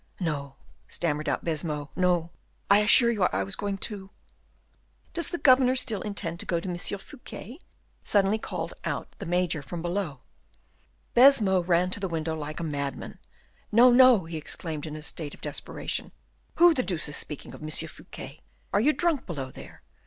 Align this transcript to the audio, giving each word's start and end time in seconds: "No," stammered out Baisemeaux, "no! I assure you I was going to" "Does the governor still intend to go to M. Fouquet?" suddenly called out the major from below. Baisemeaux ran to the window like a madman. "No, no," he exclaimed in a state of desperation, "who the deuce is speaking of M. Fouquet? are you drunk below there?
"No," 0.19 0.55
stammered 0.87 1.29
out 1.29 1.43
Baisemeaux, 1.45 1.91
"no! 1.95 2.31
I 2.71 2.79
assure 2.79 3.11
you 3.11 3.25
I 3.25 3.43
was 3.43 3.55
going 3.55 3.77
to" 3.85 4.09
"Does 5.13 5.29
the 5.29 5.37
governor 5.37 5.75
still 5.75 6.01
intend 6.01 6.39
to 6.39 6.45
go 6.47 6.59
to 6.59 6.67
M. 6.67 6.75
Fouquet?" 6.75 7.59
suddenly 8.03 8.39
called 8.39 8.73
out 8.83 9.15
the 9.19 9.27
major 9.27 9.61
from 9.61 9.83
below. 9.83 10.21
Baisemeaux 11.13 11.61
ran 11.61 11.91
to 11.91 11.99
the 11.99 12.07
window 12.09 12.35
like 12.35 12.59
a 12.59 12.63
madman. 12.63 13.19
"No, 13.71 13.91
no," 13.91 14.25
he 14.25 14.37
exclaimed 14.37 14.87
in 14.87 14.95
a 14.95 15.03
state 15.03 15.35
of 15.35 15.41
desperation, 15.41 16.11
"who 16.55 16.73
the 16.73 16.81
deuce 16.81 17.07
is 17.07 17.15
speaking 17.15 17.53
of 17.53 17.61
M. 17.61 17.69
Fouquet? 17.69 18.41
are 18.73 18.81
you 18.81 18.93
drunk 18.93 19.27
below 19.27 19.51
there? 19.51 19.83